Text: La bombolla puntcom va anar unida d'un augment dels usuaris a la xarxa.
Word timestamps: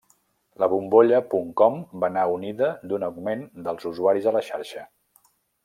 La 0.61 0.69
bombolla 0.71 1.19
puntcom 1.33 1.77
va 2.05 2.09
anar 2.09 2.23
unida 2.37 2.71
d'un 2.91 3.05
augment 3.11 3.45
dels 3.69 3.89
usuaris 3.93 4.31
a 4.33 4.35
la 4.39 4.43
xarxa. 4.51 4.89